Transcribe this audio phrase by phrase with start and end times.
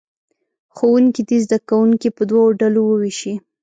[0.75, 3.33] ښوونکي دې زه کوونکي په دوو ډلو ووېشي.